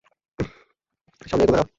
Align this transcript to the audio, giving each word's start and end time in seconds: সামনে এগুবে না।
সামনে 1.21 1.43
এগুবে 1.43 1.57
না। 1.57 1.65